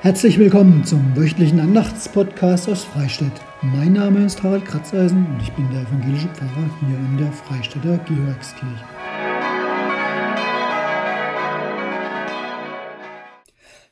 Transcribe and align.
Herzlich 0.00 0.38
willkommen 0.38 0.84
zum 0.84 1.16
wöchentlichen 1.16 1.58
Andachtspodcast 1.58 2.68
aus 2.68 2.84
Freistadt. 2.84 3.32
Mein 3.62 3.94
Name 3.94 4.24
ist 4.24 4.40
Harald 4.44 4.64
Kratzeisen 4.64 5.26
und 5.26 5.42
ich 5.42 5.50
bin 5.54 5.68
der 5.72 5.80
evangelische 5.80 6.28
Pfarrer 6.28 6.70
hier 6.78 6.96
in 6.96 7.18
der 7.18 7.32
Freistädter 7.32 7.98
Georgskirche. 8.06 8.84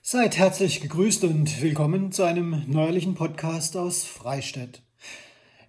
Seid 0.01 0.39
herzlich 0.39 0.81
gegrüßt 0.81 1.25
und 1.25 1.61
willkommen 1.61 2.13
zu 2.13 2.23
einem 2.23 2.63
neuerlichen 2.69 3.17
Podcast 3.17 3.77
aus 3.77 4.05
Freistadt. 4.05 4.83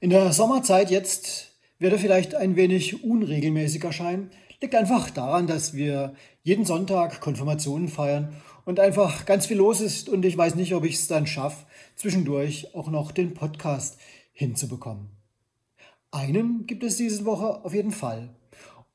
In 0.01 0.11
der 0.11 0.31
Sommerzeit 0.33 0.91
jetzt 0.91 1.55
wird 1.79 1.93
er 1.93 1.99
vielleicht 1.99 2.35
ein 2.35 2.55
wenig 2.55 3.03
unregelmäßig 3.03 3.83
erscheinen, 3.83 4.29
liegt 4.61 4.75
einfach 4.75 5.09
daran, 5.09 5.47
dass 5.47 5.73
wir 5.73 6.13
jeden 6.43 6.65
Sonntag 6.65 7.21
Konfirmationen 7.21 7.87
feiern 7.87 8.35
und 8.67 8.81
einfach 8.81 9.25
ganz 9.25 9.45
viel 9.45 9.57
los 9.57 9.79
ist 9.79 10.09
und 10.09 10.25
ich 10.25 10.37
weiß 10.37 10.55
nicht, 10.55 10.75
ob 10.75 10.83
ich 10.83 10.95
es 10.95 11.07
dann 11.07 11.25
schaffe, 11.25 11.65
zwischendurch 11.95 12.75
auch 12.75 12.89
noch 12.89 13.13
den 13.13 13.33
Podcast 13.33 13.97
hinzubekommen. 14.33 15.07
Einen 16.11 16.67
gibt 16.67 16.83
es 16.83 16.97
diese 16.97 17.23
Woche 17.23 17.63
auf 17.63 17.73
jeden 17.73 17.93
Fall. 17.93 18.35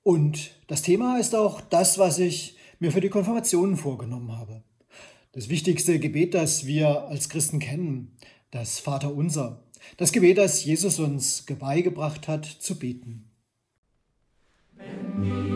Und 0.03 0.51
das 0.67 0.83
Thema 0.83 1.19
ist 1.19 1.35
auch 1.35 1.63
das, 1.63 1.97
was 1.97 2.19
ich 2.19 2.59
mir 2.81 2.93
für 2.93 3.01
die 3.01 3.09
Konfirmationen 3.09 3.79
vorgenommen 3.79 4.37
habe. 4.37 4.63
Das 5.33 5.49
wichtigste 5.49 5.99
Gebet, 5.99 6.35
das 6.35 6.67
wir 6.67 7.05
als 7.05 7.31
Christen 7.31 7.59
kennen, 7.59 8.15
das 8.51 8.79
Vaterunser. 8.79 9.63
Das 9.97 10.13
Gebet, 10.13 10.37
das 10.37 10.63
Jesus 10.63 10.99
uns 10.99 11.47
beigebracht 11.59 12.29
hat 12.29 12.45
zu 12.45 12.79
beten. 12.79 13.31
Und 15.17 15.52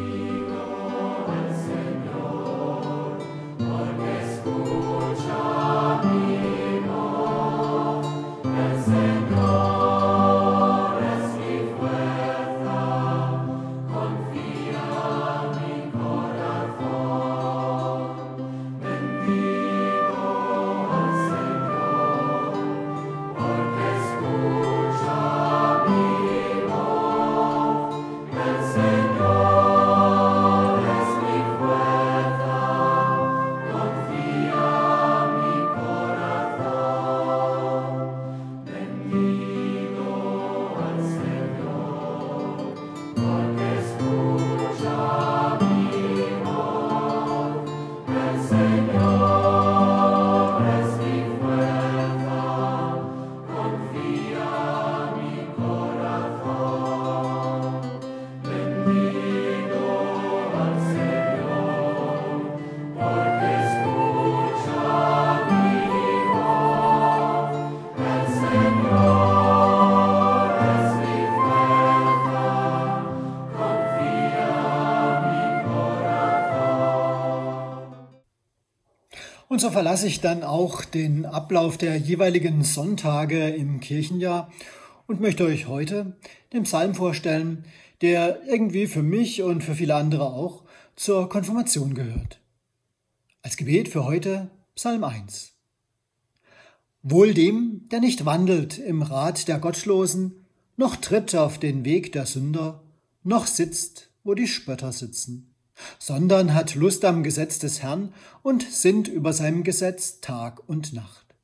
so 79.66 79.72
verlasse 79.72 80.06
ich 80.06 80.20
dann 80.20 80.44
auch 80.44 80.84
den 80.84 81.26
Ablauf 81.26 81.76
der 81.76 81.96
jeweiligen 81.96 82.62
Sonntage 82.62 83.48
im 83.48 83.80
Kirchenjahr 83.80 84.48
und 85.08 85.20
möchte 85.20 85.44
euch 85.44 85.66
heute 85.66 86.16
den 86.52 86.62
Psalm 86.62 86.94
vorstellen, 86.94 87.64
der 88.00 88.44
irgendwie 88.46 88.86
für 88.86 89.02
mich 89.02 89.42
und 89.42 89.64
für 89.64 89.74
viele 89.74 89.96
andere 89.96 90.26
auch 90.26 90.62
zur 90.94 91.28
Konfirmation 91.28 91.94
gehört. 91.94 92.38
Als 93.42 93.56
Gebet 93.56 93.88
für 93.88 94.04
heute 94.04 94.52
Psalm 94.76 95.02
1. 95.02 95.56
Wohl 97.02 97.34
dem, 97.34 97.88
der 97.90 97.98
nicht 97.98 98.24
wandelt 98.24 98.78
im 98.78 99.02
Rat 99.02 99.48
der 99.48 99.58
Gottlosen, 99.58 100.46
noch 100.76 100.94
tritt 100.94 101.34
auf 101.34 101.58
den 101.58 101.84
Weg 101.84 102.12
der 102.12 102.26
Sünder, 102.26 102.84
noch 103.24 103.48
sitzt, 103.48 104.10
wo 104.22 104.34
die 104.34 104.46
Spötter 104.46 104.92
sitzen 104.92 105.55
sondern 105.98 106.54
hat 106.54 106.74
Lust 106.74 107.04
am 107.04 107.22
Gesetz 107.22 107.58
des 107.58 107.82
Herrn 107.82 108.12
und 108.42 108.62
sinnt 108.62 109.08
über 109.08 109.32
seinem 109.32 109.64
Gesetz 109.64 110.20
Tag 110.20 110.68
und 110.68 110.92
Nacht. 110.92 111.34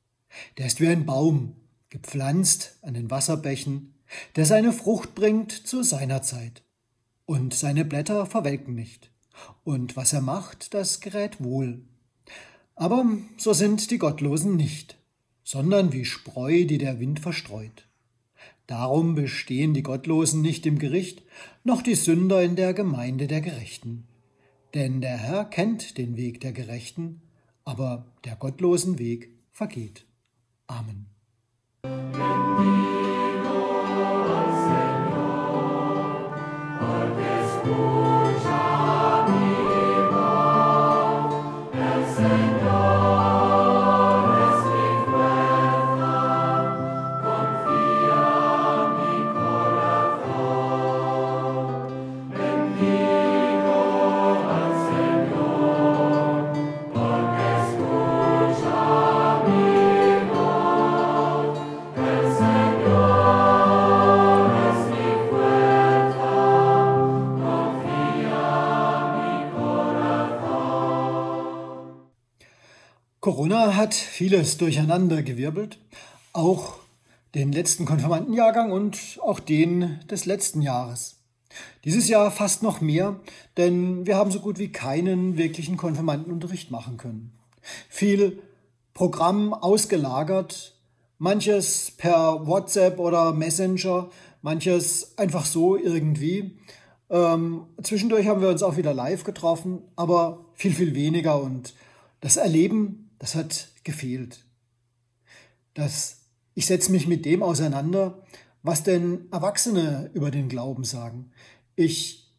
Der 0.59 0.66
ist 0.66 0.81
wie 0.81 0.88
ein 0.88 1.06
Baum, 1.06 1.56
gepflanzt 1.91 2.78
an 2.82 2.94
den 2.94 3.10
Wasserbächen, 3.10 3.94
der 4.37 4.47
seine 4.47 4.72
Frucht 4.72 5.15
bringt 5.15 5.53
zu 5.53 5.82
seiner 5.82 6.22
Zeit. 6.22 6.62
Und 7.26 7.54
seine 7.54 7.84
Blätter 7.84 8.26
verwelken 8.26 8.75
nicht. 8.75 9.10
Und 9.65 9.97
was 9.97 10.12
er 10.12 10.20
macht, 10.20 10.75
das 10.75 11.00
gerät 11.00 11.43
wohl. 11.43 11.82
Aber 12.75 13.06
so 13.37 13.53
sind 13.53 13.91
die 13.91 13.99
Gottlosen 13.99 14.56
nicht, 14.56 14.97
sondern 15.44 15.93
wie 15.93 16.04
Spreu, 16.04 16.64
die 16.64 16.78
der 16.78 17.00
Wind 17.00 17.20
verstreut. 17.20 17.87
Darum 18.66 19.14
bestehen 19.14 19.75
die 19.75 19.82
Gottlosen 19.82 20.41
nicht 20.41 20.66
im 20.66 20.78
Gericht, 20.78 21.22
noch 21.64 21.82
die 21.82 21.94
Sünder 21.94 22.43
in 22.43 22.56
der 22.56 22.75
Gemeinde 22.75 23.26
der 23.26 23.41
Gerechten. 23.41 24.06
Denn 24.75 25.00
der 25.00 25.19
Herr 25.19 25.44
kennt 25.44 25.99
den 25.99 26.16
Weg 26.16 26.41
der 26.41 26.53
Gerechten, 26.53 27.21
aber 27.65 28.06
der 28.25 28.37
gottlosen 28.37 28.99
Weg 28.99 29.31
vergeht. 29.50 30.06
Amen. 30.66 31.06
Hat 73.82 73.94
vieles 73.94 74.59
durcheinandergewirbelt, 74.59 75.76
auch 76.32 76.75
den 77.34 77.50
letzten 77.50 77.84
Konfirmandenjahrgang 77.84 78.70
und 78.70 79.19
auch 79.20 79.41
den 79.41 79.98
des 80.09 80.25
letzten 80.25 80.62
Jahres. 80.62 81.16
Dieses 81.84 82.09
Jahr 82.09 82.31
fast 82.31 82.62
noch 82.62 82.81
mehr, 82.81 83.19
denn 83.56 84.06
wir 84.06 84.15
haben 84.15 84.31
so 84.31 84.38
gut 84.38 84.60
wie 84.60 84.70
keinen 84.70 85.37
wirklichen 85.37 85.76
Konfirmandenunterricht 85.76 86.70
machen 86.70 86.96
können. 86.96 87.32
Viel 87.88 88.40
Programm 88.94 89.52
ausgelagert, 89.52 90.76
manches 91.19 91.90
per 91.90 92.46
WhatsApp 92.46 93.00
oder 93.00 93.32
Messenger, 93.32 94.11
manches 94.43 95.19
einfach 95.19 95.44
so 95.44 95.76
irgendwie. 95.76 96.56
Ähm, 97.11 97.64
zwischendurch 97.82 98.29
haben 98.29 98.43
wir 98.43 98.49
uns 98.49 98.62
auch 98.62 98.76
wieder 98.76 98.94
live 98.94 99.25
getroffen, 99.25 99.82
aber 99.96 100.44
viel, 100.55 100.73
viel 100.73 100.94
weniger 100.94 101.43
und 101.43 101.75
das 102.20 102.37
Erleben 102.37 103.01
das 103.22 103.36
hat 103.36 103.69
gefehlt. 103.84 104.44
Das, 105.74 106.22
ich 106.54 106.66
setze 106.66 106.90
mich 106.90 107.06
mit 107.06 107.24
dem 107.24 107.44
auseinander, 107.44 108.26
was 108.64 108.82
denn 108.82 109.28
Erwachsene 109.30 110.10
über 110.12 110.32
den 110.32 110.48
Glauben 110.48 110.82
sagen. 110.82 111.30
Ich 111.76 112.34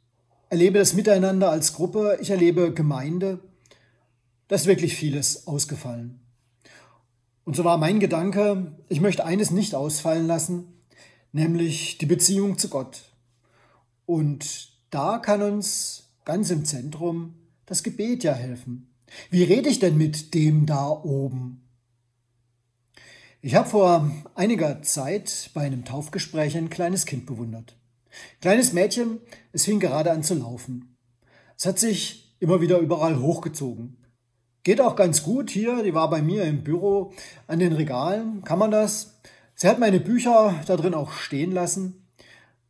erlebe 0.50 0.80
das 0.80 0.94
Miteinander 0.94 1.50
als 1.50 1.72
Gruppe, 1.72 2.18
ich 2.20 2.32
erlebe 2.32 2.74
Gemeinde. 2.74 3.40
Da 4.50 4.58
ist 4.58 4.66
wirklich 4.66 4.94
vieles 4.96 5.48
ausgefallen. 5.48 6.20
Und 7.46 7.56
so 7.56 7.64
war 7.64 7.78
mein 7.78 8.02
Gedanke, 8.02 8.76
ich 8.90 9.00
möchte 9.00 9.24
eines 9.24 9.52
nicht 9.52 9.76
ausfallen 9.76 10.28
lassen, 10.28 10.66
nämlich 11.32 11.98
die 11.98 12.08
Beziehung 12.08 12.58
zu 12.58 12.68
Gott. 12.68 13.04
Und 14.06 14.74
da 14.90 15.18
kann 15.20 15.42
uns 15.44 16.10
ganz 16.26 16.50
im 16.50 16.66
Zentrum 16.66 17.36
das 17.66 17.84
Gebet 17.84 18.26
ja 18.26 18.34
helfen. 18.34 18.93
Wie 19.30 19.44
rede 19.44 19.70
ich 19.70 19.80
denn 19.80 19.98
mit 19.98 20.34
dem 20.34 20.66
da 20.66 20.88
oben? 20.90 21.64
Ich 23.42 23.56
habe 23.56 23.68
vor 23.68 24.10
einiger 24.36 24.82
Zeit 24.84 25.50
bei 25.54 25.62
einem 25.62 25.84
Taufgespräch 25.84 26.56
ein 26.56 26.70
kleines 26.70 27.06
Kind 27.06 27.26
bewundert. 27.26 27.76
Kleines 28.42 28.74
Mädchen, 28.74 29.20
es 29.52 29.66
fing 29.66 29.80
gerade 29.80 30.12
an 30.12 30.24
zu 30.24 30.36
laufen. 30.36 30.96
Es 31.58 31.66
hat 31.66 31.80
sich 31.80 32.36
immer 32.40 32.62
wieder 32.62 32.80
überall 32.80 33.20
hochgezogen. 33.20 33.98
Geht 34.64 34.80
auch 34.80 34.96
ganz 34.96 35.24
gut 35.24 35.50
hier, 35.50 35.84
die 35.84 35.94
war 35.94 36.10
bei 36.10 36.22
mir 36.22 36.44
im 36.46 36.64
Büro 36.64 37.12
an 37.48 37.60
den 37.60 37.74
Regalen, 37.74 38.44
kann 38.44 38.60
man 38.60 38.72
das. 38.72 39.20
Sie 39.56 39.68
hat 39.68 39.78
meine 39.78 40.00
Bücher 40.00 40.56
da 40.66 40.78
drin 40.78 40.94
auch 40.94 41.12
stehen 41.12 41.52
lassen. 41.52 42.08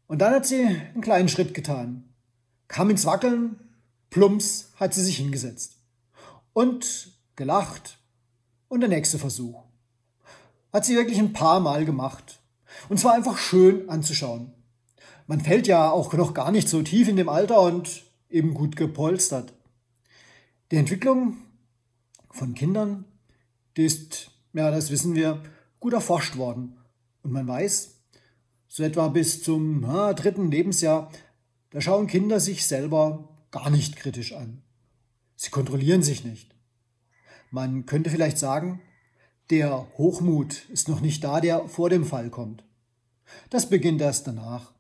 Und 0.08 0.20
dann 0.20 0.34
hat 0.34 0.46
sie 0.46 0.66
einen 0.66 1.02
kleinen 1.02 1.30
Schritt 1.30 1.54
getan. 1.54 2.10
Kam 2.68 2.90
ins 2.90 3.06
Wackeln, 3.06 3.60
plumps 4.10 4.72
hat 4.78 4.94
sie 4.94 5.04
sich 5.04 5.18
hingesetzt. 5.18 5.83
Und 6.54 7.12
gelacht. 7.36 7.98
Und 8.68 8.82
der 8.82 8.90
nächste 8.90 9.20
Versuch. 9.20 9.64
Hat 10.72 10.86
sie 10.86 10.96
wirklich 10.96 11.20
ein 11.20 11.34
paar 11.34 11.60
Mal 11.60 11.86
gemacht. 11.86 12.40
Und 12.90 13.00
zwar 13.00 13.14
einfach 13.14 13.38
schön 13.38 13.90
anzuschauen. 13.90 14.52
Man 15.28 15.42
fällt 15.42 15.68
ja 15.68 15.92
auch 15.92 16.14
noch 16.14 16.34
gar 16.34 16.52
nicht 16.52 16.68
so 16.68 16.82
tief 16.82 17.08
in 17.08 17.16
dem 17.16 17.30
Alter 17.30 17.62
und 17.62 18.04
eben 18.30 18.54
gut 18.54 18.76
gepolstert. 18.76 19.54
Die 20.72 20.78
Entwicklung 20.78 21.38
von 22.32 22.56
Kindern, 22.56 23.06
die 23.78 23.86
ist, 23.86 24.32
ja, 24.54 24.72
das 24.72 24.90
wissen 24.90 25.16
wir, 25.16 25.42
gut 25.80 25.94
erforscht 25.94 26.36
worden. 26.38 26.78
Und 27.22 27.32
man 27.32 27.48
weiß, 27.48 28.02
so 28.68 28.84
etwa 28.84 29.08
bis 29.08 29.44
zum 29.44 29.84
ja, 29.84 30.14
dritten 30.14 30.50
Lebensjahr, 30.50 31.12
da 31.70 31.80
schauen 31.80 32.08
Kinder 32.08 32.40
sich 32.40 32.66
selber 32.66 33.30
gar 33.52 33.70
nicht 33.70 33.96
kritisch 33.96 34.34
an. 34.34 34.64
Sie 35.44 35.50
kontrollieren 35.50 36.04
sich 36.04 36.24
nicht. 36.24 36.56
Man 37.52 37.86
könnte 37.86 38.10
vielleicht 38.10 38.38
sagen, 38.38 38.80
der 39.50 39.86
Hochmut 39.98 40.70
ist 40.70 40.88
noch 40.88 41.02
nicht 41.02 41.22
da, 41.22 41.42
der 41.42 41.68
vor 41.68 41.90
dem 41.90 42.06
Fall 42.06 42.30
kommt. 42.30 42.64
Das 43.50 43.70
beginnt 43.70 44.00
erst 44.02 44.26
danach. 44.26 44.72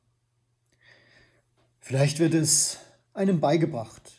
Vielleicht 1.81 2.19
wird 2.19 2.33
es 2.33 2.77
einem 3.13 3.41
beigebracht. 3.41 4.13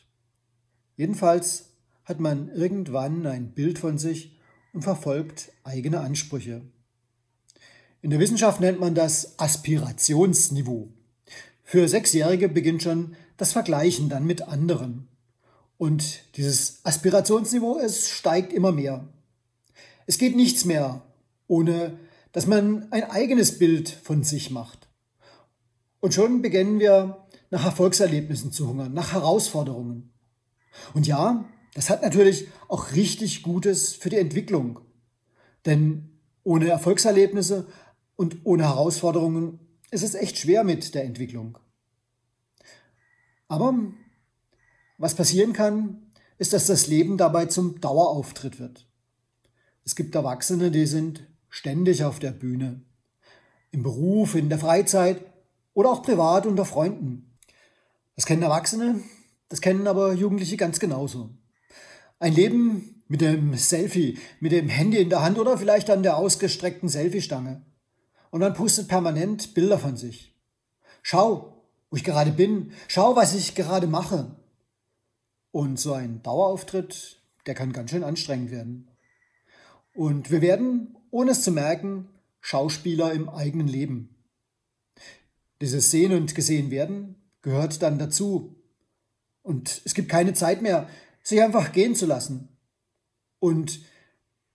Jedenfalls 0.99 1.71
hat 2.05 2.21
man 2.21 2.51
irgendwann 2.51 3.27
ein 3.27 3.53
Bild 3.53 3.79
von 3.79 3.97
sich 3.97 4.39
und 4.75 4.83
verfolgt 4.83 5.51
eigene 5.63 6.01
Ansprüche. 6.01 6.61
In 8.03 8.11
der 8.11 8.21
Wissenschaft 8.21 8.61
nennt 8.61 8.81
man 8.81 8.95
das 8.95 9.39
Aspirationsniveau. 9.39 10.93
Für 11.63 11.89
Sechsjährige 11.89 12.51
beginnt 12.51 12.83
schon 12.83 13.17
das 13.39 13.53
Vergleichen 13.53 14.11
dann 14.11 14.27
mit 14.27 14.43
anderen. 14.43 15.09
Und 15.77 16.37
dieses 16.37 16.85
Aspirationsniveau, 16.85 17.79
es 17.79 18.11
steigt 18.11 18.53
immer 18.53 18.73
mehr. 18.73 19.09
Es 20.07 20.19
geht 20.19 20.37
nichts 20.37 20.65
mehr, 20.65 21.03
ohne 21.47 21.99
dass 22.33 22.47
man 22.47 22.91
ein 22.93 23.05
eigenes 23.05 23.59
Bild 23.59 23.89
von 23.89 24.23
sich 24.23 24.51
macht. 24.51 24.89
Und 26.01 26.15
schon 26.15 26.43
beginnen 26.43 26.79
wir 26.79 27.27
nach 27.51 27.65
Erfolgserlebnissen 27.65 28.53
zu 28.53 28.69
hungern, 28.69 28.93
nach 28.93 29.13
Herausforderungen. 29.13 30.13
Und 30.93 31.07
ja, 31.07 31.45
das 31.75 31.91
hat 31.91 32.03
natürlich 32.03 32.49
auch 32.69 32.93
richtig 32.93 33.43
Gutes 33.43 33.95
für 33.95 34.11
die 34.11 34.19
Entwicklung. 34.19 34.81
Denn 35.65 36.19
ohne 36.43 36.69
Erfolgserlebnisse 36.69 37.67
und 38.17 38.39
ohne 38.45 38.65
Herausforderungen 38.65 39.59
ist 39.91 40.03
es 40.03 40.15
echt 40.15 40.39
schwer 40.39 40.65
mit 40.65 40.95
der 40.95 41.05
Entwicklung. 41.05 41.59
Aber 43.49 43.75
was 45.05 45.15
passieren 45.15 45.53
kann, 45.53 45.99
ist, 46.39 46.55
dass 46.55 46.67
das 46.67 46.87
Leben 46.87 47.19
dabei 47.19 47.45
zum 47.45 47.79
Dauerauftritt 47.79 48.59
wird. 48.59 48.87
Es 49.85 49.97
gibt 49.97 50.15
Erwachsene, 50.15 50.71
die 50.71 50.87
sind 50.87 51.27
ständig 51.51 52.05
auf 52.05 52.21
der 52.21 52.31
Bühne. 52.31 52.81
Im 53.71 53.83
Beruf, 53.83 54.35
in 54.35 54.49
der 54.49 54.59
Freizeit 54.59 55.21
oder 55.75 55.91
auch 55.91 56.03
privat 56.03 56.47
unter 56.47 56.65
Freunden. 56.65 57.37
Das 58.17 58.25
kennen 58.25 58.43
Erwachsene, 58.43 59.03
das 59.51 59.61
kennen 59.61 59.87
aber 59.89 60.15
Jugendliche 60.15 60.57
ganz 60.57 60.81
genauso. 60.81 61.29
Ein 62.19 62.33
Leben 62.33 63.05
mit 63.07 63.21
dem 63.21 63.53
Selfie, 63.59 64.19
mit 64.41 64.53
dem 64.53 64.71
Handy 64.71 64.97
in 64.97 65.11
der 65.11 65.21
Hand 65.21 65.39
oder 65.39 65.59
vielleicht 65.59 65.91
an 65.91 66.03
der 66.03 66.17
ausgestreckten 66.17 66.89
Selfie-Stange. 66.89 67.61
Und 68.31 68.41
man 68.41 68.55
pustet 68.55 68.89
permanent 68.89 69.53
Bilder 69.53 69.79
von 69.79 69.99
sich. 69.99 70.35
Schau, 71.03 71.63
wo 71.91 71.97
ich 71.99 72.05
gerade 72.05 72.33
bin. 72.33 72.73
Schau, 72.89 73.17
was 73.17 73.35
ich 73.35 73.55
gerade 73.55 73.87
mache. 73.87 74.35
Und 75.55 75.79
so 75.79 75.93
ein 75.93 76.21
Dauerauftritt, 76.25 77.21
der 77.47 77.55
kann 77.55 77.73
ganz 77.73 77.93
schön 77.93 78.03
anstrengend 78.03 78.51
werden. 78.51 78.89
Und 79.95 80.33
wir 80.33 80.43
werden, 80.43 80.97
ohne 81.13 81.31
es 81.31 81.43
zu 81.43 81.53
merken, 81.53 82.09
Schauspieler 82.41 83.13
im 83.13 83.29
eigenen 83.29 83.69
Leben. 83.69 84.17
Dieses 85.61 85.93
Sehen 85.93 86.13
und 86.13 86.35
Gesehen 86.35 86.73
werden 86.73 87.23
gehört 87.41 87.83
dann 87.83 88.01
dazu. 88.01 88.57
Und 89.43 89.81
es 89.85 89.95
gibt 89.95 90.09
keine 90.09 90.35
Zeit 90.35 90.61
mehr, 90.61 90.89
sich 91.23 91.41
einfach 91.41 91.71
gehen 91.71 91.95
zu 91.95 92.07
lassen. 92.07 92.49
Und 93.39 93.79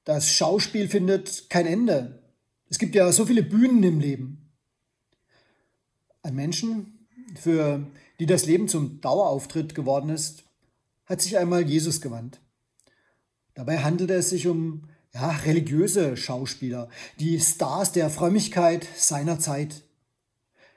das 0.03 0.29
Schauspiel 0.29 0.89
findet 0.89 1.49
kein 1.49 1.65
Ende. 1.65 2.23
Es 2.67 2.77
gibt 2.77 2.93
ja 2.93 3.09
so 3.13 3.25
viele 3.25 3.43
Bühnen 3.43 3.83
im 3.83 4.01
Leben. 4.01 4.51
Ein 6.23 6.35
Menschen, 6.35 7.07
für 7.35 7.87
die 8.19 8.25
das 8.25 8.45
Leben 8.45 8.67
zum 8.67 8.99
Dauerauftritt 8.99 9.75
geworden 9.75 10.09
ist, 10.09 10.43
hat 11.09 11.21
sich 11.21 11.37
einmal 11.37 11.67
Jesus 11.67 11.99
gewandt. 11.99 12.39
Dabei 13.55 13.79
handelte 13.79 14.13
es 14.13 14.29
sich 14.29 14.47
um 14.47 14.87
ja, 15.13 15.29
religiöse 15.31 16.15
Schauspieler, 16.15 16.87
die 17.19 17.39
Stars 17.39 17.91
der 17.91 18.11
Frömmigkeit 18.11 18.87
seiner 18.95 19.39
Zeit. 19.39 19.81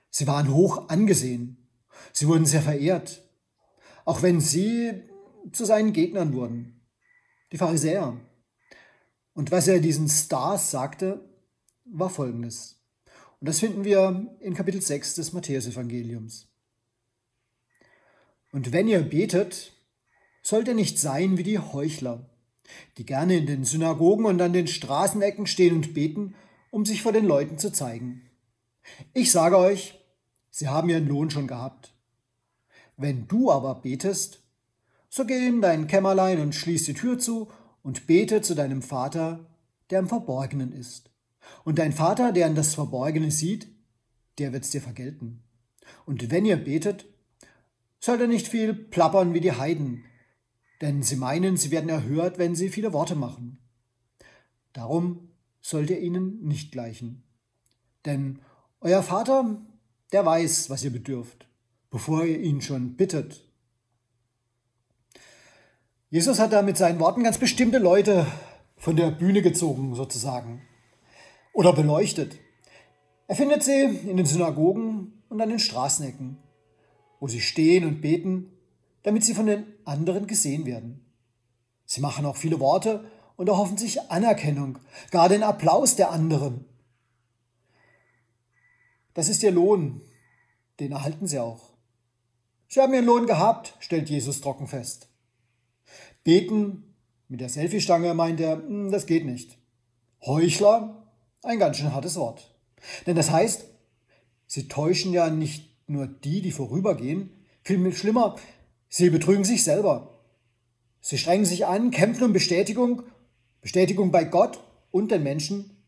Sie 0.09 0.27
waren 0.27 0.53
hoch 0.53 0.89
angesehen. 0.89 1.69
Sie 2.13 2.27
wurden 2.27 2.47
sehr 2.47 2.63
verehrt, 2.63 3.23
auch 4.05 4.23
wenn 4.23 4.41
sie 4.41 5.03
zu 5.53 5.65
seinen 5.65 5.93
Gegnern 5.93 6.33
wurden, 6.33 6.81
die 7.53 7.59
Pharisäer. 7.59 8.19
Und 9.35 9.51
was 9.51 9.69
er 9.69 9.81
diesen 9.81 10.09
Stars 10.09 10.71
sagte, 10.71 11.29
war 11.85 12.11
folgendes. 12.11 12.83
Und 13.41 13.49
das 13.49 13.61
finden 13.61 13.85
wir 13.85 14.37
in 14.41 14.55
Kapitel 14.55 14.81
6 14.81 15.15
des 15.15 15.33
Matthäusevangeliums. 15.33 16.49
Und 18.51 18.73
wenn 18.73 18.89
ihr 18.89 19.03
betet, 19.03 19.73
sollt 20.43 20.69
ihr 20.69 20.75
nicht 20.75 20.99
sein 20.99 21.39
wie 21.39 21.45
die 21.45 21.59
Heuchler, 21.59 22.29
die 22.99 23.07
gerne 23.07 23.37
in 23.37 23.47
den 23.47 23.65
Synagogen 23.65 24.27
und 24.27 24.41
an 24.43 24.53
den 24.53 24.67
Straßenecken 24.67 25.47
stehen 25.47 25.75
und 25.75 25.95
beten, 25.95 26.35
um 26.71 26.85
sich 26.85 27.03
vor 27.03 27.13
den 27.13 27.25
Leuten 27.25 27.59
zu 27.59 27.73
zeigen. 27.73 28.23
Ich 29.15 29.31
sage 29.31 29.57
euch, 29.57 29.99
sie 30.51 30.69
haben 30.69 30.89
ihren 30.89 31.07
Lohn 31.07 31.31
schon 31.31 31.47
gehabt. 31.47 31.95
Wenn 32.97 33.29
du 33.29 33.51
aber 33.51 33.77
betest, 33.77 34.41
so 35.09 35.25
geh 35.25 35.47
in 35.47 35.61
dein 35.61 35.87
Kämmerlein 35.87 36.41
und 36.41 36.55
schließ 36.55 36.85
die 36.85 36.95
Tür 36.95 37.19
zu 37.19 37.51
und 37.83 38.07
bete 38.07 38.43
zu 38.43 38.55
deinem 38.55 38.83
Vater, 38.83 39.47
der 39.91 40.01
im 40.01 40.09
Verborgenen 40.09 40.73
ist. 40.73 41.11
Und 41.65 41.79
dein 41.79 41.93
Vater, 41.93 42.33
der 42.33 42.47
in 42.47 42.55
das 42.55 42.75
Verborgene 42.75 43.31
sieht, 43.31 43.69
der 44.39 44.53
wird's 44.53 44.71
dir 44.71 44.81
vergelten. 44.81 45.43
Und 46.07 46.31
wenn 46.31 46.47
ihr 46.47 46.57
betet, 46.57 47.07
sollt 48.01 48.21
ihr 48.21 48.29
nicht 48.29 48.49
viel 48.49 48.73
plappern 48.75 49.35
wie 49.35 49.41
die 49.41 49.53
Heiden, 49.53 50.05
denn 50.83 51.03
sie 51.03 51.17
meinen, 51.17 51.57
sie 51.57 51.71
werden 51.71 51.89
erhört, 51.89 52.39
wenn 52.39 52.57
sie 52.57 52.69
viele 52.69 52.93
Worte 52.93 53.15
machen. 53.15 53.59
Darum 54.73 55.31
sollt 55.61 55.91
ihr 55.91 56.01
ihnen 56.01 56.43
nicht 56.43 56.73
gleichen. 56.73 57.23
Denn 58.05 58.41
euer 58.81 59.03
Vater, 59.03 59.63
der 60.11 60.27
weiß, 60.27 60.71
was 60.71 60.83
ihr 60.83 60.93
bedürft, 60.93 61.49
bevor 61.91 62.25
ihr 62.25 62.41
ihn 62.41 62.61
schon 62.61 62.97
bittet. 62.97 63.49
Jesus 66.11 66.41
hat 66.41 66.53
da 66.53 66.63
mit 66.63 66.77
seinen 66.77 66.99
Worten 66.99 67.23
ganz 67.23 67.39
bestimmte 67.39 67.79
Leute 67.79 68.27
von 68.77 68.97
der 68.97 69.13
Bühne 69.13 69.41
gezogen, 69.41 69.95
sozusagen, 69.95 70.63
oder 71.55 71.73
beleuchtet. 71.73 72.39
Er 73.29 73.37
findet 73.37 73.63
sie 73.63 73.85
in 73.85 74.17
den 74.17 74.27
Synagogen 74.27 75.23
und 75.29 75.41
an 75.41 75.49
den 75.49 75.61
Straßenecken, 75.61 76.39
wo 77.21 77.29
sie 77.29 77.41
stehen 77.41 77.85
und 77.85 78.01
beten 78.01 78.52
damit 79.03 79.25
sie 79.25 79.35
von 79.35 79.47
den 79.47 79.67
anderen 79.85 80.27
gesehen 80.27 80.67
werden. 80.67 81.05
Sie 81.85 82.01
machen 82.01 82.25
auch 82.25 82.37
viele 82.37 82.61
Worte 82.61 83.05
und 83.37 83.49
erhoffen 83.49 83.77
sich 83.77 84.11
Anerkennung, 84.11 84.79
gar 85.11 85.29
den 85.29 85.43
Applaus 85.43 85.97
der 85.97 86.11
anderen. 86.11 86.65
Das 89.15 89.29
ist 89.29 89.43
ihr 89.43 89.51
Lohn, 89.51 90.01
den 90.81 90.93
erhalten 90.93 91.27
sie 91.27 91.39
auch. 91.39 91.71
Sie 92.69 92.81
haben 92.81 92.95
ihren 92.95 93.05
Lohn 93.05 93.27
gehabt, 93.27 93.77
stellt 93.81 94.09
Jesus 94.09 94.41
trocken 94.41 94.67
fest. 94.67 95.09
Beten 96.25 96.95
mit 97.29 97.41
der 97.41 97.49
Selfie-Stange 97.49 98.15
meint 98.15 98.41
er, 98.41 98.57
hm, 98.57 98.91
das 98.91 99.07
geht 99.07 99.27
nicht. 99.27 99.59
Heuchler, 100.25 101.07
ein 101.43 101.59
ganz 101.59 101.77
schön 101.77 101.93
hartes 101.93 102.17
Wort. 102.17 102.55
Denn 103.07 103.17
das 103.17 103.31
heißt, 103.31 103.65
sie 104.47 104.69
täuschen 104.69 105.13
ja 105.13 105.29
nicht 105.31 105.89
nur 105.89 106.07
die, 106.07 106.41
die 106.43 106.53
vorübergehen, 106.53 107.31
viel 107.63 107.93
schlimmer, 107.93 108.37
Sie 108.95 109.09
betrügen 109.09 109.45
sich 109.45 109.65
selber. 109.65 110.21
Sie 111.01 111.17
strengen 111.17 111.47
sich 111.47 111.65
an, 111.65 111.91
kämpfen 111.91 112.25
um 112.25 112.35
Bestätigung, 112.35 113.05
Bestätigung 113.63 114.11
bei 114.11 114.25
Gott 114.25 114.63
und 114.91 115.11
den 115.11 115.23
Menschen 115.23 115.83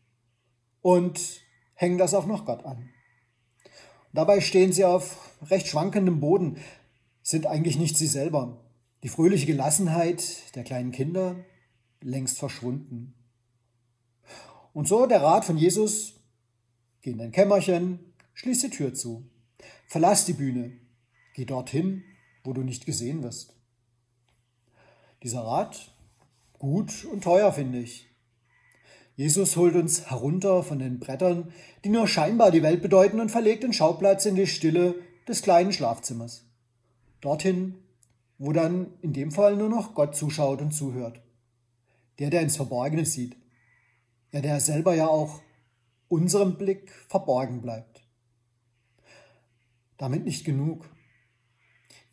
und 0.81 1.21
hängen 1.75 1.99
das 1.99 2.15
auch 2.15 2.25
noch 2.25 2.47
Gott 2.47 2.65
an. 2.65 2.89
Dabei 4.11 4.41
stehen 4.41 4.73
sie 4.73 4.85
auf 4.85 5.35
recht 5.51 5.67
schwankendem 5.67 6.19
Boden, 6.19 6.57
sind 7.21 7.45
eigentlich 7.45 7.77
nicht 7.77 7.95
sie 7.95 8.07
selber. 8.07 8.65
Die 9.03 9.09
fröhliche 9.09 9.45
Gelassenheit 9.45 10.55
der 10.55 10.63
kleinen 10.63 10.91
Kinder 10.91 11.35
längst 12.01 12.39
verschwunden. 12.39 13.13
Und 14.73 14.87
so 14.87 15.05
der 15.05 15.21
Rat 15.21 15.45
von 15.45 15.59
Jesus, 15.59 16.15
geh 17.03 17.11
in 17.11 17.19
dein 17.19 17.31
Kämmerchen, 17.31 17.99
schließ 18.33 18.61
die 18.61 18.71
Tür 18.71 18.95
zu, 18.95 19.29
verlass 19.85 20.25
die 20.25 20.33
Bühne, 20.33 20.71
geh 21.35 21.45
dorthin, 21.45 22.03
wo 22.45 22.53
du 22.53 22.61
nicht 22.61 22.85
gesehen 22.85 23.23
wirst. 23.23 23.53
Dieser 25.23 25.41
Rat, 25.41 25.91
gut 26.59 27.05
und 27.05 27.23
teuer, 27.23 27.51
finde 27.51 27.79
ich. 27.79 28.07
Jesus 29.15 29.55
holt 29.55 29.75
uns 29.75 30.09
herunter 30.09 30.61
von 30.61 30.79
den 30.79 30.99
Brettern, 30.99 31.53
die 31.83 31.89
nur 31.89 32.07
scheinbar 32.07 32.51
die 32.51 32.63
Welt 32.63 32.81
bedeuten, 32.81 33.19
und 33.19 33.31
verlegt 33.31 33.63
den 33.63 33.73
Schauplatz 33.73 34.25
in 34.25 34.35
die 34.35 34.47
Stille 34.47 34.95
des 35.27 35.41
kleinen 35.41 35.71
Schlafzimmers. 35.71 36.45
Dorthin, 37.21 37.75
wo 38.37 38.51
dann 38.51 38.93
in 39.01 39.13
dem 39.13 39.31
Fall 39.31 39.55
nur 39.55 39.69
noch 39.69 39.95
Gott 39.95 40.15
zuschaut 40.15 40.61
und 40.61 40.71
zuhört. 40.71 41.21
Der, 42.19 42.29
der 42.29 42.41
ins 42.41 42.57
Verborgene 42.57 43.05
sieht. 43.05 43.37
Ja, 44.31 44.41
der 44.41 44.59
selber 44.59 44.93
ja 44.93 45.07
auch 45.07 45.41
unserem 46.09 46.57
Blick 46.57 46.91
verborgen 47.07 47.61
bleibt. 47.61 48.03
Damit 49.97 50.25
nicht 50.25 50.45
genug. 50.45 50.89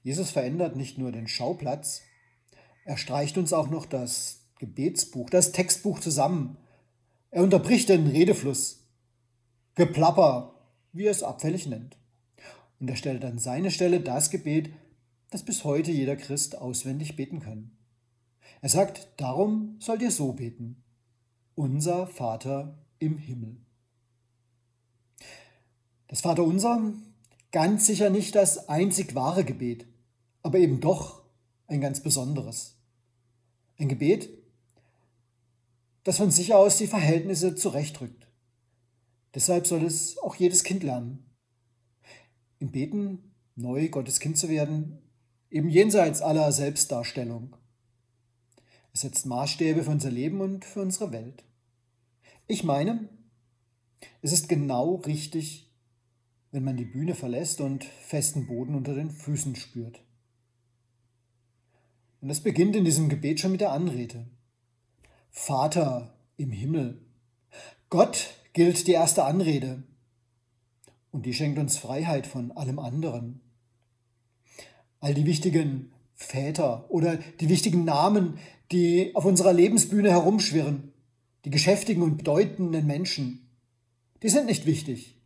Jesus 0.02 0.30
verändert 0.30 0.76
nicht 0.76 0.99
nur 0.99 1.12
den 1.12 1.28
Schauplatz, 1.28 2.02
er 2.85 2.97
streicht 2.97 3.38
uns 3.38 3.52
auch 3.52 3.71
noch 3.71 3.87
das 3.87 4.40
Gebetsbuch, 4.59 5.30
das 5.30 5.52
Textbuch 5.52 6.00
zusammen. 6.00 6.56
Er 7.30 7.42
unterbricht 7.42 7.88
den 7.88 8.06
Redefluss, 8.06 8.85
Geplapper, 9.75 10.54
wie 10.92 11.04
er 11.06 11.12
es 11.12 11.23
abfällig 11.23 11.66
nennt. 11.66 11.97
Und 12.80 12.88
er 12.88 12.97
stellt 12.97 13.25
an 13.25 13.38
seine 13.38 13.71
Stelle 13.71 14.00
das 14.00 14.30
Gebet, 14.30 14.73
das 15.30 15.44
bis 15.44 15.64
heute 15.64 15.92
jeder 15.92 16.16
Christ 16.16 16.59
auswendig 16.59 17.16
beten 17.16 17.40
kann. 17.40 17.71
Er 18.61 18.68
sagt, 18.68 19.09
darum 19.16 19.76
sollt 19.78 20.02
ihr 20.02 20.11
so 20.11 20.32
beten. 20.32 20.82
Unser 21.54 22.06
Vater 22.06 22.78
im 22.99 23.18
Himmel. 23.18 23.56
Das 26.09 26.21
Vaterunser, 26.21 26.92
ganz 27.52 27.87
sicher 27.87 28.11
nicht 28.11 28.35
das 28.35 28.68
einzig 28.68 29.14
wahre 29.14 29.44
Gebet, 29.44 29.87
aber 30.42 30.58
eben 30.58 30.80
doch 30.80 31.22
ein 31.66 31.80
ganz 31.80 32.02
besonderes. 32.02 32.76
Ein 33.78 33.88
Gebet, 33.88 34.28
das 36.04 36.16
von 36.16 36.30
sich 36.30 36.52
aus 36.54 36.78
die 36.78 36.87
Verhältnisse 36.87 37.54
zurechtrückt. 37.54 38.26
Deshalb 39.34 39.66
soll 39.66 39.84
es 39.84 40.18
auch 40.18 40.34
jedes 40.34 40.64
Kind 40.64 40.82
lernen. 40.82 41.25
Im 42.58 42.70
Beten 42.70 43.32
neu 43.54 43.88
Gottes 43.88 44.20
Kind 44.20 44.37
zu 44.37 44.49
werden, 44.49 44.99
eben 45.50 45.68
jenseits 45.68 46.22
aller 46.22 46.52
Selbstdarstellung. 46.52 47.56
Es 48.92 49.02
setzt 49.02 49.26
Maßstäbe 49.26 49.84
für 49.84 49.90
unser 49.90 50.11
Leben 50.11 50.40
und 50.40 50.64
für 50.64 50.82
unsere 50.82 51.12
Welt. 51.12 51.44
Ich 52.46 52.64
meine, 52.64 53.08
es 54.20 54.32
ist 54.32 54.49
genau 54.49 54.96
richtig, 54.96 55.72
wenn 56.50 56.64
man 56.64 56.76
die 56.76 56.84
Bühne 56.84 57.14
verlässt 57.14 57.61
und 57.61 57.84
festen 57.84 58.46
Boden 58.46 58.75
unter 58.75 58.94
den 58.94 59.11
Füßen 59.11 59.56
spürt. 59.56 60.02
Und 62.22 62.30
es 62.30 62.40
beginnt 62.40 62.74
in 62.74 62.86
diesem 62.86 63.10
Gebet 63.10 63.40
schon 63.40 63.52
mit 63.52 63.60
der 63.60 63.72
Anrede. 63.72 64.26
Vater 65.30 66.14
im 66.38 66.50
Himmel. 66.50 67.02
Gott 67.90 68.30
gilt 68.54 68.86
die 68.86 68.92
erste 68.92 69.24
Anrede. 69.24 69.82
Und 71.10 71.26
die 71.26 71.34
schenkt 71.34 71.58
uns 71.58 71.76
Freiheit 71.76 72.26
von 72.26 72.52
allem 72.52 72.78
anderen 72.78 73.42
all 75.02 75.14
die 75.14 75.26
wichtigen 75.26 75.92
Väter 76.14 76.90
oder 76.90 77.16
die 77.16 77.48
wichtigen 77.48 77.84
Namen, 77.84 78.38
die 78.70 79.14
auf 79.14 79.24
unserer 79.24 79.52
Lebensbühne 79.52 80.10
herumschwirren, 80.10 80.92
die 81.44 81.50
geschäftigen 81.50 82.02
und 82.02 82.16
bedeutenden 82.16 82.86
Menschen, 82.86 83.50
die 84.22 84.28
sind 84.28 84.46
nicht 84.46 84.64
wichtig. 84.64 85.20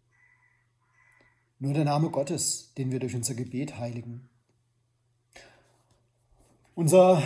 Nur 1.58 1.74
der 1.74 1.84
Name 1.84 2.10
Gottes, 2.10 2.72
den 2.78 2.90
wir 2.90 2.98
durch 2.98 3.14
unser 3.14 3.34
Gebet 3.34 3.78
heiligen. 3.78 4.28
Unser 6.76 7.22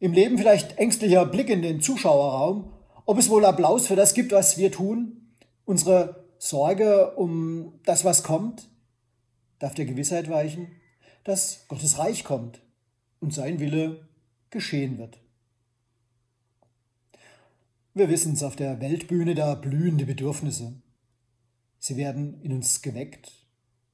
im 0.00 0.12
Leben 0.12 0.36
vielleicht 0.36 0.76
ängstlicher 0.76 1.24
Blick 1.26 1.48
in 1.48 1.62
den 1.62 1.80
Zuschauerraum, 1.80 2.72
ob 3.06 3.16
es 3.16 3.30
wohl 3.30 3.44
Applaus 3.44 3.86
für 3.86 3.94
das 3.94 4.14
gibt, 4.14 4.32
was 4.32 4.58
wir 4.58 4.72
tun, 4.72 5.32
unsere 5.64 6.26
Sorge 6.38 7.12
um 7.14 7.78
das, 7.84 8.04
was 8.04 8.24
kommt, 8.24 8.68
darf 9.60 9.74
der 9.74 9.84
Gewissheit 9.84 10.28
weichen, 10.28 10.72
dass 11.22 11.68
Gottes 11.68 11.98
Reich 11.98 12.24
kommt 12.24 12.60
und 13.20 13.32
sein 13.32 13.60
Wille 13.60 14.08
geschehen 14.50 14.98
wird. 14.98 15.20
Wir 17.94 18.08
wissen 18.08 18.32
es, 18.32 18.42
auf 18.42 18.56
der 18.56 18.80
Weltbühne, 18.80 19.36
da 19.36 19.54
blühen 19.54 19.98
die 19.98 20.04
Bedürfnisse. 20.04 20.72
Sie 21.78 21.96
werden 21.96 22.40
in 22.42 22.52
uns 22.52 22.82
geweckt 22.82 23.30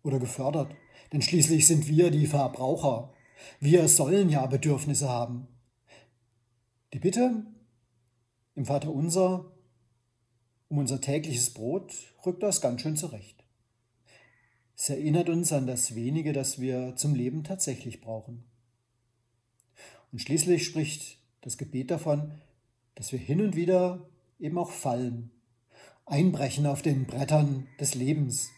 oder 0.03 0.19
gefördert, 0.19 0.75
denn 1.13 1.21
schließlich 1.21 1.67
sind 1.67 1.87
wir 1.87 2.11
die 2.11 2.27
Verbraucher. 2.27 3.13
Wir 3.61 3.89
sollen 3.89 4.29
ja 4.29 4.47
Bedürfnisse 4.47 5.09
haben. 5.09 5.49
Die 6.93 6.99
Bitte 6.99 7.45
im 8.55 8.67
Vater 8.67 8.93
unser 8.93 9.53
um 10.69 10.79
unser 10.79 11.01
tägliches 11.01 11.51
Brot 11.51 11.95
rückt 12.27 12.43
das 12.43 12.61
ganz 12.61 12.83
schön 12.83 12.97
zurecht. 12.97 13.45
Es 14.77 14.91
erinnert 14.91 15.29
uns 15.29 15.53
an 15.53 15.67
das 15.67 15.95
wenige, 15.95 16.33
das 16.33 16.61
wir 16.61 16.95
zum 16.95 17.15
Leben 17.15 17.43
tatsächlich 17.43 18.01
brauchen. 18.01 18.45
Und 20.13 20.21
schließlich 20.21 20.65
spricht 20.65 21.19
das 21.41 21.59
Gebet 21.59 21.91
davon, 21.91 22.33
dass 22.95 23.13
wir 23.13 23.19
hin 23.19 23.41
und 23.41 23.57
wieder 23.57 24.09
eben 24.39 24.59
auch 24.59 24.71
fallen, 24.71 25.31
einbrechen 26.07 26.67
auf 26.67 26.83
den 26.83 27.07
Brettern 27.07 27.67
des 27.81 27.95
Lebens. 27.95 28.51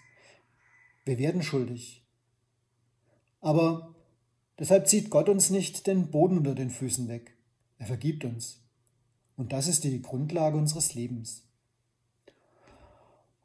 Wir 1.04 1.18
werden 1.18 1.42
schuldig. 1.42 2.04
Aber 3.40 3.94
deshalb 4.60 4.86
zieht 4.86 5.10
Gott 5.10 5.28
uns 5.28 5.50
nicht 5.50 5.86
den 5.86 6.10
Boden 6.10 6.38
unter 6.38 6.54
den 6.54 6.70
Füßen 6.70 7.08
weg. 7.08 7.36
Er 7.78 7.86
vergibt 7.86 8.24
uns. 8.24 8.60
Und 9.36 9.52
das 9.52 9.66
ist 9.66 9.84
die 9.84 10.02
Grundlage 10.02 10.56
unseres 10.56 10.94
Lebens. 10.94 11.42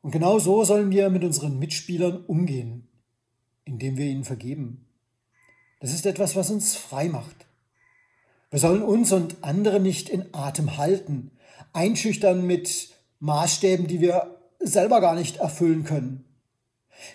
Und 0.01 0.12
genau 0.12 0.38
so 0.38 0.63
sollen 0.63 0.91
wir 0.91 1.10
mit 1.10 1.24
unseren 1.24 1.57
Mitspielern 1.57 2.25
umgehen, 2.25 2.88
indem 3.63 3.98
wir 3.98 4.05
ihnen 4.05 4.24
vergeben. 4.24 4.86
Das 5.79 5.93
ist 5.93 6.05
etwas, 6.05 6.36
was 6.36 6.51
uns 6.51 6.75
frei 6.75 7.10
macht. 7.10 7.48
Wir 8.51 8.60
sollen 8.60 8.84
uns 8.84 9.12
und 9.12 9.38
andere 9.41 9.79
nicht 9.79 10.10
in 10.10 10.25
Atem 10.34 10.77
halten, 10.77 11.31
einschüchtern 11.74 12.45
mit 12.45 12.89
Maßstäben, 13.19 13.88
die 13.88 14.01
wir 14.01 14.38
selber 14.60 15.01
gar 15.01 15.15
nicht 15.15 15.38
erfüllen 15.38 15.84
können. 15.84 16.25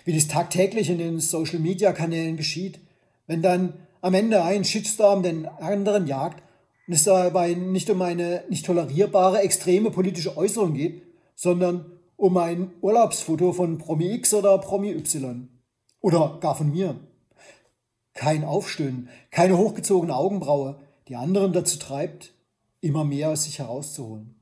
Wie 0.05 0.13
dies 0.13 0.27
tagtäglich 0.27 0.89
in 0.89 0.97
den 0.97 1.19
Social-Media-Kanälen 1.19 2.37
geschieht, 2.37 2.79
wenn 3.27 3.41
dann 3.41 3.73
am 4.01 4.13
Ende 4.13 4.43
ein 4.43 4.65
Shitstorm 4.65 5.23
den 5.23 5.45
anderen 5.45 6.07
jagt 6.07 6.43
und 6.87 6.93
es 6.93 7.03
dabei 7.03 7.53
nicht 7.53 7.89
um 7.89 8.01
eine 8.01 8.43
nicht 8.49 8.65
tolerierbare 8.65 9.41
extreme 9.41 9.91
politische 9.91 10.35
Äußerung 10.35 10.73
geht, 10.73 11.03
sondern 11.35 11.99
um 12.17 12.37
ein 12.37 12.71
Urlaubsfoto 12.81 13.53
von 13.53 13.77
Promi 13.77 14.11
X 14.13 14.33
oder 14.33 14.57
Promi 14.57 14.91
Y. 14.91 15.49
Oder 16.01 16.37
gar 16.39 16.55
von 16.55 16.71
mir. 16.71 16.99
Kein 18.13 18.43
Aufstöhnen, 18.43 19.09
keine 19.29 19.57
hochgezogene 19.57 20.15
Augenbraue, 20.15 20.79
die 21.07 21.15
anderen 21.15 21.53
dazu 21.53 21.79
treibt, 21.79 22.33
immer 22.81 23.05
mehr 23.05 23.29
aus 23.29 23.45
sich 23.45 23.59
herauszuholen. 23.59 24.35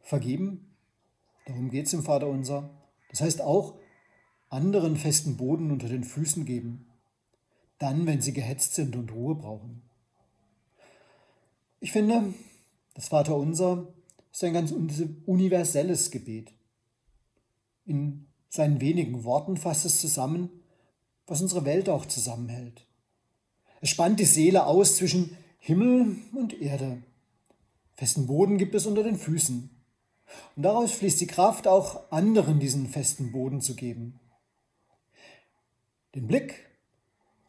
Vergeben, 0.00 0.76
darum 1.46 1.68
geht 1.70 1.86
es 1.86 1.92
im 1.92 2.02
Vater 2.02 2.28
unser. 2.28 2.70
Das 3.10 3.20
heißt 3.20 3.42
auch, 3.42 3.74
anderen 4.48 4.96
festen 4.96 5.36
Boden 5.36 5.70
unter 5.70 5.88
den 5.88 6.04
Füßen 6.04 6.44
geben. 6.44 6.86
Dann, 7.78 8.06
wenn 8.06 8.20
sie 8.20 8.32
gehetzt 8.32 8.74
sind 8.74 8.96
und 8.96 9.12
Ruhe 9.12 9.34
brauchen. 9.34 9.82
Ich 11.80 11.92
finde, 11.92 12.34
das 12.94 13.08
Vater 13.08 13.36
unser 13.36 13.88
ist 14.32 14.44
ein 14.44 14.52
ganz 14.52 14.72
universelles 15.26 16.10
Gebet. 16.10 16.52
In 17.84 18.26
seinen 18.48 18.80
wenigen 18.80 19.24
Worten 19.24 19.56
fasst 19.56 19.84
es 19.84 20.00
zusammen, 20.00 20.50
was 21.26 21.40
unsere 21.40 21.64
Welt 21.64 21.88
auch 21.88 22.06
zusammenhält. 22.06 22.86
Es 23.80 23.90
spannt 23.90 24.20
die 24.20 24.24
Seele 24.24 24.66
aus 24.66 24.96
zwischen 24.96 25.36
Himmel 25.58 26.16
und 26.32 26.60
Erde. 26.60 27.02
Festen 27.94 28.26
Boden 28.26 28.58
gibt 28.58 28.74
es 28.74 28.86
unter 28.86 29.02
den 29.02 29.16
Füßen. 29.16 29.70
Und 30.56 30.62
daraus 30.62 30.92
fließt 30.92 31.20
die 31.20 31.26
Kraft, 31.26 31.66
auch 31.66 32.10
anderen 32.10 32.60
diesen 32.60 32.88
festen 32.88 33.32
Boden 33.32 33.60
zu 33.60 33.74
geben. 33.74 34.20
Den 36.14 36.26
Blick 36.26 36.65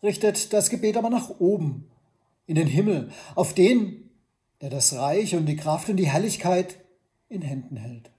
richtet 0.03 0.53
das 0.53 0.69
Gebet 0.69 0.97
aber 0.97 1.09
nach 1.09 1.29
oben, 1.39 1.89
in 2.45 2.55
den 2.55 2.67
Himmel, 2.67 3.11
auf 3.35 3.53
den, 3.53 4.09
der 4.61 4.69
das 4.69 4.93
Reich 4.93 5.35
und 5.35 5.45
die 5.45 5.55
Kraft 5.55 5.89
und 5.89 5.97
die 5.97 6.09
Herrlichkeit 6.09 6.79
in 7.29 7.41
Händen 7.41 7.75
hält. 7.75 8.11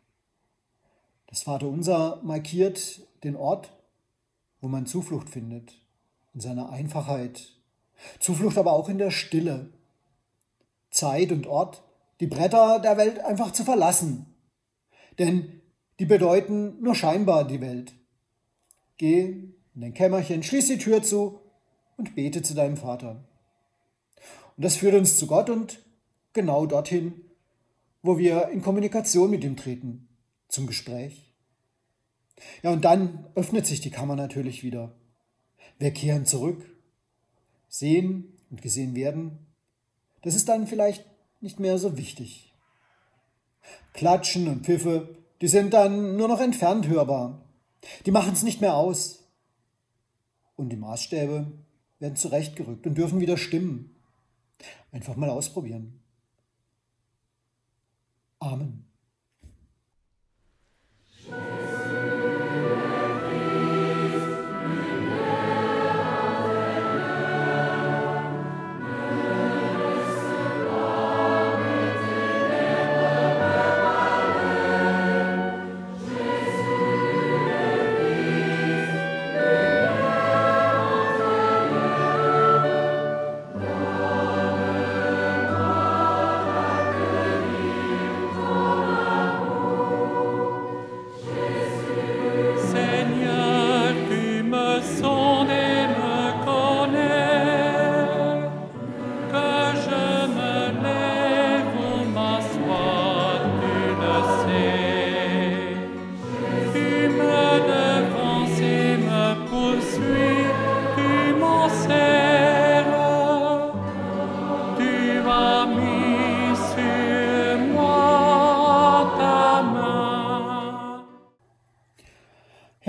Das 1.26 1.42
Vaterunser 1.42 2.20
markiert 2.22 3.06
den 3.24 3.36
Ort, 3.36 3.72
wo 4.60 4.68
man 4.68 4.86
Zuflucht 4.86 5.28
findet, 5.28 5.74
in 6.34 6.40
seiner 6.40 6.70
Einfachheit. 6.70 7.54
Zuflucht 8.20 8.58
aber 8.58 8.72
auch 8.72 8.88
in 8.88 8.98
der 8.98 9.10
Stille. 9.10 9.70
Zeit 10.90 11.32
und 11.32 11.46
Ort, 11.46 11.82
die 12.20 12.26
Bretter 12.26 12.80
der 12.80 12.96
Welt 12.96 13.20
einfach 13.20 13.52
zu 13.52 13.64
verlassen. 13.64 14.26
Denn 15.18 15.60
die 15.98 16.06
bedeuten 16.06 16.80
nur 16.80 16.94
scheinbar 16.94 17.46
die 17.46 17.60
Welt. 17.60 17.92
Geh 18.96 19.20
in 19.74 19.80
dein 19.80 19.94
Kämmerchen, 19.94 20.42
schließ 20.42 20.66
die 20.66 20.78
Tür 20.78 21.02
zu 21.02 21.40
und 21.98 22.14
bete 22.14 22.42
zu 22.42 22.54
deinem 22.54 22.78
Vater. 22.78 23.22
Und 24.56 24.64
das 24.64 24.76
führt 24.76 24.94
uns 24.94 25.18
zu 25.18 25.26
Gott 25.26 25.50
und 25.50 25.84
genau 26.32 26.64
dorthin, 26.64 27.12
wo 28.02 28.16
wir 28.16 28.48
in 28.48 28.62
Kommunikation 28.62 29.30
mit 29.30 29.44
ihm 29.44 29.56
treten, 29.56 30.08
zum 30.48 30.66
Gespräch. 30.66 31.34
Ja, 32.62 32.70
und 32.70 32.84
dann 32.84 33.26
öffnet 33.34 33.66
sich 33.66 33.80
die 33.80 33.90
Kammer 33.90 34.16
natürlich 34.16 34.62
wieder. 34.62 34.94
Wir 35.78 35.92
kehren 35.92 36.24
zurück, 36.24 36.64
sehen 37.68 38.32
und 38.50 38.62
gesehen 38.62 38.94
werden. 38.94 39.46
Das 40.22 40.34
ist 40.34 40.48
dann 40.48 40.66
vielleicht 40.66 41.04
nicht 41.40 41.60
mehr 41.60 41.78
so 41.78 41.96
wichtig. 41.96 42.54
Klatschen 43.92 44.48
und 44.48 44.64
Pfiffe, 44.64 45.16
die 45.40 45.48
sind 45.48 45.74
dann 45.74 46.16
nur 46.16 46.28
noch 46.28 46.40
entfernt 46.40 46.86
hörbar. 46.88 47.44
Die 48.06 48.10
machen 48.10 48.32
es 48.32 48.42
nicht 48.42 48.60
mehr 48.60 48.74
aus. 48.74 49.24
Und 50.56 50.70
die 50.70 50.76
Maßstäbe 50.76 51.52
werden 51.98 52.16
zurechtgerückt 52.16 52.86
und 52.86 52.96
dürfen 52.96 53.20
wieder 53.20 53.36
stimmen. 53.36 53.96
Einfach 54.92 55.16
mal 55.16 55.30
ausprobieren. 55.30 56.00
Amen. 58.40 58.84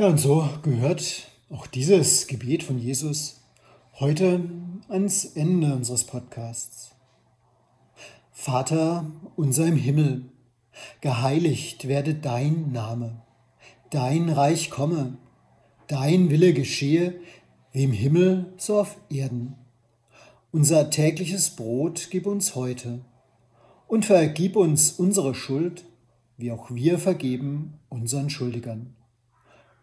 Und 0.09 0.19
so 0.19 0.49
gehört 0.63 1.27
auch 1.51 1.67
dieses 1.67 2.25
Gebet 2.25 2.63
von 2.63 2.79
Jesus 2.79 3.41
heute 3.99 4.41
ans 4.87 5.23
Ende 5.23 5.75
unseres 5.75 6.03
Podcasts. 6.03 6.95
Vater 8.31 9.05
unser 9.35 9.67
im 9.67 9.75
Himmel, 9.75 10.25
geheiligt 11.01 11.87
werde 11.87 12.15
dein 12.15 12.71
Name, 12.71 13.21
dein 13.91 14.29
Reich 14.29 14.71
komme, 14.71 15.19
dein 15.85 16.31
Wille 16.31 16.53
geschehe, 16.53 17.13
wie 17.71 17.83
im 17.83 17.91
Himmel 17.91 18.51
so 18.57 18.79
auf 18.79 18.97
Erden. 19.11 19.57
Unser 20.51 20.89
tägliches 20.89 21.51
Brot 21.51 22.07
gib 22.09 22.25
uns 22.25 22.55
heute 22.55 23.05
und 23.85 24.05
vergib 24.05 24.55
uns 24.55 24.91
unsere 24.91 25.35
Schuld, 25.35 25.85
wie 26.35 26.51
auch 26.51 26.71
wir 26.71 26.97
vergeben 26.97 27.75
unseren 27.89 28.31
Schuldigern 28.31 28.95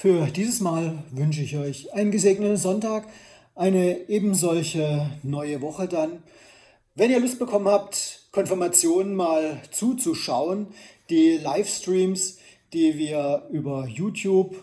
Für 0.00 0.26
dieses 0.26 0.60
Mal 0.60 1.02
wünsche 1.10 1.42
ich 1.42 1.56
euch 1.56 1.92
einen 1.92 2.12
gesegneten 2.12 2.56
Sonntag, 2.56 3.08
eine 3.56 4.08
ebensolche 4.08 5.10
neue 5.24 5.60
Woche 5.60 5.88
dann. 5.88 6.22
Wenn 6.94 7.10
ihr 7.10 7.18
Lust 7.18 7.40
bekommen 7.40 7.66
habt, 7.66 8.28
Konfirmationen 8.30 9.16
mal 9.16 9.60
zuzuschauen, 9.72 10.68
die 11.10 11.38
Livestreams, 11.38 12.38
die 12.72 12.96
wir 12.96 13.48
über 13.50 13.88
YouTube, 13.88 14.62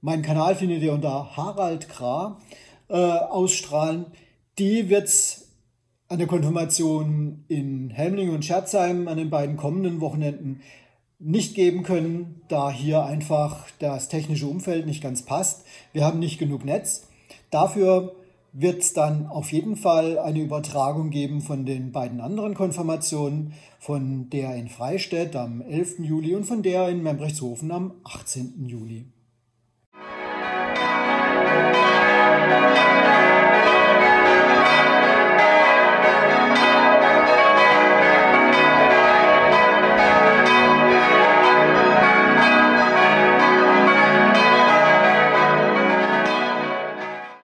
meinen 0.00 0.24
Kanal 0.24 0.56
findet 0.56 0.82
ihr 0.82 0.94
unter 0.94 1.36
Harald 1.36 1.88
Kra, 1.88 2.40
äh, 2.88 2.96
ausstrahlen, 2.96 4.06
die 4.58 4.88
wird 4.88 5.04
es 5.04 5.46
an 6.08 6.18
der 6.18 6.26
Konfirmation 6.26 7.44
in 7.46 7.90
Helmling 7.90 8.34
und 8.34 8.44
Scherzheim 8.44 9.06
an 9.06 9.16
den 9.16 9.30
beiden 9.30 9.56
kommenden 9.56 10.00
Wochenenden 10.00 10.60
nicht 11.22 11.54
geben 11.54 11.82
können, 11.82 12.42
da 12.48 12.70
hier 12.70 13.04
einfach 13.04 13.66
das 13.78 14.08
technische 14.08 14.46
Umfeld 14.46 14.86
nicht 14.86 15.02
ganz 15.02 15.22
passt. 15.22 15.64
Wir 15.92 16.04
haben 16.04 16.18
nicht 16.18 16.38
genug 16.38 16.64
Netz. 16.64 17.06
Dafür 17.50 18.16
wird 18.52 18.82
es 18.82 18.92
dann 18.92 19.26
auf 19.26 19.52
jeden 19.52 19.76
Fall 19.76 20.18
eine 20.18 20.40
Übertragung 20.40 21.10
geben 21.10 21.40
von 21.40 21.64
den 21.64 21.92
beiden 21.92 22.20
anderen 22.20 22.54
Konfirmationen, 22.54 23.54
von 23.78 24.28
der 24.30 24.54
in 24.56 24.68
Freistädt 24.68 25.36
am 25.36 25.62
11. 25.62 26.00
Juli 26.00 26.34
und 26.34 26.44
von 26.44 26.62
der 26.62 26.88
in 26.88 27.02
Membrechtshofen 27.02 27.70
am 27.70 27.92
18. 28.04 28.66
Juli. 28.66 29.06
Musik 29.94 30.02